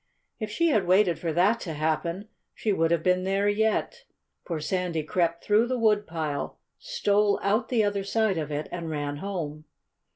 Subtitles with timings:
[0.39, 4.05] If she had waited for that to happen she would have been there yet.
[4.43, 9.17] For Sandy crept through the woodpile, stole out the other side of it, and ran
[9.17, 9.65] home.